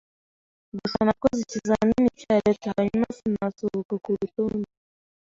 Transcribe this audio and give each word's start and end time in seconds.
Gusa 0.77 0.99
nakoze 1.07 1.39
ikizamini 1.41 2.09
cya 2.21 2.35
leta, 2.45 2.67
hanyuma 2.77 3.07
sinasohoka 3.17 3.93
ku 4.03 4.09
rutonde 4.19 4.69